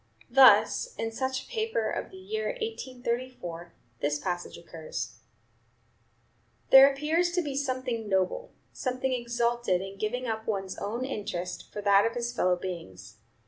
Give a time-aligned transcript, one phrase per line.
[0.31, 5.19] Thus, in such a paper of the year 1834, this passage occurs:
[6.71, 11.81] "There appears to be something noble, something exalted, in giving up one's own interest for
[11.83, 13.17] that of his fellow beings.